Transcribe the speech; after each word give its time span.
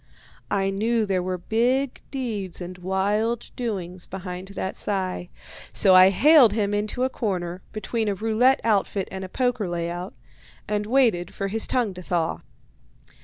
I 0.49 0.71
knew 0.71 1.05
there 1.05 1.21
were 1.21 1.37
big 1.37 2.01
deeds 2.09 2.59
and 2.59 2.75
wild 2.79 3.51
doings 3.55 4.07
behind 4.07 4.47
that 4.55 4.75
sigh, 4.75 5.29
so 5.73 5.93
I 5.93 6.09
haled 6.09 6.53
him 6.53 6.73
into 6.73 7.03
a 7.03 7.07
corner, 7.09 7.61
between 7.71 8.07
a 8.07 8.15
roulette 8.15 8.61
outfit 8.63 9.07
and 9.11 9.23
a 9.23 9.29
poker 9.29 9.69
layout, 9.69 10.15
and 10.67 10.87
waited 10.87 11.35
for 11.35 11.49
his 11.49 11.67
tongue 11.67 11.93
to 11.93 12.01
thaw. 12.01 12.39